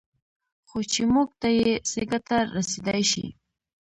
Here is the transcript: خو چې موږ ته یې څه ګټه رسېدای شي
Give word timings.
خو 0.67 0.77
چې 0.91 1.01
موږ 1.13 1.29
ته 1.41 1.49
یې 1.59 1.71
څه 1.89 2.01
ګټه 2.11 2.37
رسېدای 2.57 3.03
شي 3.11 3.25